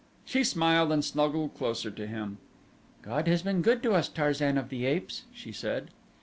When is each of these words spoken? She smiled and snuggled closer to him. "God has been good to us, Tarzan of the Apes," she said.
She 0.25 0.43
smiled 0.43 0.91
and 0.91 1.05
snuggled 1.05 1.53
closer 1.53 1.91
to 1.91 2.07
him. 2.07 2.39
"God 3.03 3.27
has 3.27 3.43
been 3.43 3.61
good 3.61 3.83
to 3.83 3.93
us, 3.93 4.09
Tarzan 4.09 4.57
of 4.57 4.69
the 4.69 4.87
Apes," 4.87 5.25
she 5.31 5.51
said. 5.51 5.91